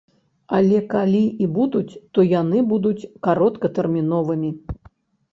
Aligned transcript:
Але 0.59 0.77
калі 0.93 1.17
і 1.45 1.49
будуць, 1.57 1.93
то 2.17 2.25
яны 2.29 2.63
будуць 2.71 3.09
кароткатэрміновымі. 3.27 4.51